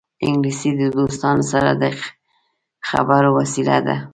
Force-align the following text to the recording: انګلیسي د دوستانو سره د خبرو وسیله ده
انګلیسي 0.25 0.71
د 0.81 0.81
دوستانو 0.97 1.43
سره 1.51 1.69
د 1.81 1.83
خبرو 2.89 3.29
وسیله 3.39 3.77
ده 3.87 3.95